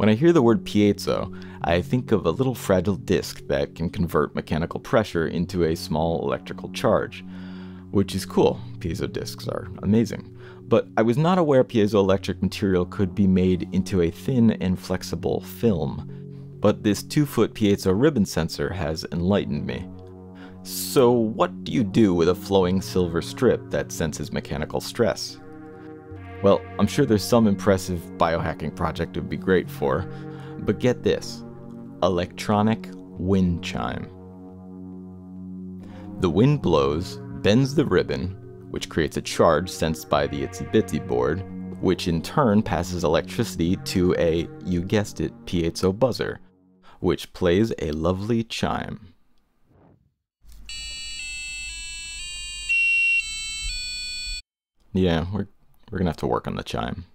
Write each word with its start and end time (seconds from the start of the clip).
When 0.00 0.08
I 0.08 0.14
hear 0.14 0.32
the 0.32 0.40
word 0.40 0.64
piezo, 0.64 1.30
I 1.60 1.82
think 1.82 2.10
of 2.10 2.24
a 2.24 2.30
little 2.30 2.54
fragile 2.54 2.96
disc 2.96 3.46
that 3.48 3.74
can 3.74 3.90
convert 3.90 4.34
mechanical 4.34 4.80
pressure 4.80 5.26
into 5.26 5.64
a 5.64 5.76
small 5.76 6.22
electrical 6.22 6.70
charge, 6.72 7.22
which 7.90 8.14
is 8.14 8.24
cool. 8.24 8.58
Piezo 8.78 9.12
discs 9.12 9.46
are 9.46 9.68
amazing. 9.82 10.34
But 10.62 10.88
I 10.96 11.02
was 11.02 11.18
not 11.18 11.36
aware 11.36 11.62
piezoelectric 11.64 12.40
material 12.40 12.86
could 12.86 13.14
be 13.14 13.26
made 13.26 13.68
into 13.74 14.00
a 14.00 14.10
thin 14.10 14.52
and 14.52 14.80
flexible 14.80 15.42
film. 15.42 16.08
But 16.60 16.82
this 16.82 17.02
2 17.02 17.26
foot 17.26 17.52
piezo 17.52 17.92
ribbon 17.94 18.24
sensor 18.24 18.72
has 18.72 19.04
enlightened 19.12 19.66
me. 19.66 19.86
So, 20.62 21.10
what 21.10 21.62
do 21.62 21.72
you 21.72 21.84
do 21.84 22.14
with 22.14 22.30
a 22.30 22.34
flowing 22.34 22.80
silver 22.80 23.20
strip 23.20 23.68
that 23.68 23.92
senses 23.92 24.32
mechanical 24.32 24.80
stress? 24.80 25.38
Well, 26.42 26.62
I'm 26.78 26.86
sure 26.86 27.04
there's 27.04 27.22
some 27.22 27.46
impressive 27.46 28.00
biohacking 28.16 28.74
project 28.74 29.16
it 29.16 29.20
would 29.20 29.28
be 29.28 29.36
great 29.36 29.70
for, 29.70 30.10
but 30.60 30.78
get 30.78 31.02
this 31.02 31.44
electronic 32.02 32.88
wind 32.92 33.62
chime. 33.62 34.08
The 36.20 36.30
wind 36.30 36.62
blows, 36.62 37.18
bends 37.42 37.74
the 37.74 37.84
ribbon, 37.84 38.36
which 38.70 38.88
creates 38.88 39.18
a 39.18 39.22
charge 39.22 39.68
sensed 39.68 40.08
by 40.08 40.26
the 40.26 40.46
ItsyBitsy 40.46 41.06
board, 41.06 41.42
which 41.82 42.08
in 42.08 42.22
turn 42.22 42.62
passes 42.62 43.04
electricity 43.04 43.76
to 43.76 44.14
a, 44.16 44.48
you 44.64 44.82
guessed 44.82 45.20
it, 45.20 45.32
piezo 45.44 45.98
buzzer, 45.98 46.40
which 47.00 47.30
plays 47.34 47.72
a 47.80 47.90
lovely 47.92 48.44
chime. 48.44 49.12
Yeah, 54.92 55.26
we're 55.32 55.46
we're 55.90 55.98
gonna 55.98 56.10
have 56.10 56.16
to 56.18 56.26
work 56.26 56.46
on 56.46 56.56
the 56.56 56.62
chime. 56.62 57.06